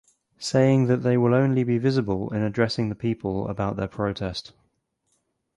Saying 0.39 0.87
that 0.87 1.03
they 1.03 1.15
will 1.15 1.35
only 1.35 1.63
be 1.63 1.77
visible 1.77 2.33
in 2.33 2.41
addressing 2.41 2.89
the 2.89 2.95
people 2.95 3.47
about 3.47 3.75
their 3.75 3.87
protest. 3.87 4.51